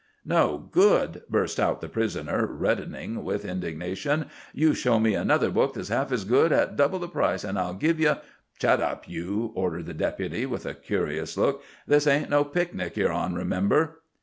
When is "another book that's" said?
5.13-5.89